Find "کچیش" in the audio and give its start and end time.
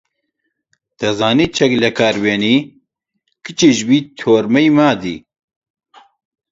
3.45-3.77